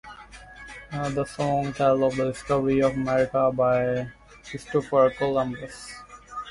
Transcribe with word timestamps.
The 0.91 1.25
song 1.25 1.73
tells 1.73 2.01
of 2.01 2.15
the 2.15 2.31
"discovery 2.31 2.81
of 2.81 2.93
America" 2.95 3.51
by 3.53 4.07
Christopher 4.49 5.11
Columbus. 5.11 5.93